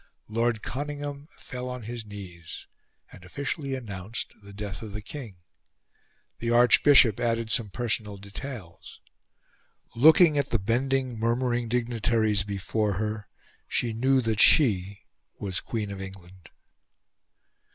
Lord 0.27 0.63
Conyngham 0.63 1.27
fell 1.37 1.69
on 1.69 1.83
his 1.83 2.03
knees, 2.07 2.65
and 3.11 3.23
officially 3.23 3.75
announced 3.75 4.33
the 4.41 4.51
death 4.51 4.81
of 4.81 4.93
the 4.93 5.01
King; 5.03 5.35
the 6.39 6.49
Archbishop 6.49 7.19
added 7.19 7.51
some 7.51 7.69
personal 7.69 8.17
details. 8.17 8.99
Looking 9.95 10.39
at 10.39 10.49
the 10.49 10.57
bending, 10.57 11.19
murmuring 11.19 11.69
dignitaries 11.69 12.41
before 12.43 12.93
her, 12.93 13.27
she 13.67 13.93
knew 13.93 14.21
that 14.21 14.39
she 14.39 15.01
was 15.37 15.59
Queen 15.59 15.91
of 15.91 16.01
England. 16.01 16.49